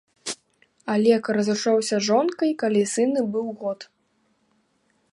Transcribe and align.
Алег 0.93 1.23
разышоўся 1.37 1.95
з 2.01 2.01
жонкай, 2.09 2.51
калі 2.65 2.81
сыну 2.97 3.21
быў 3.37 3.47
год. 3.65 3.79